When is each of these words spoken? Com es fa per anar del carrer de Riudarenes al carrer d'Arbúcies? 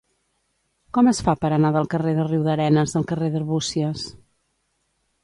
Com 0.97 1.09
es 1.11 1.19
fa 1.27 1.35
per 1.43 1.51
anar 1.57 1.69
del 1.75 1.89
carrer 1.93 2.13
de 2.19 2.25
Riudarenes 2.29 2.97
al 3.01 3.05
carrer 3.13 3.29
d'Arbúcies? 3.37 4.07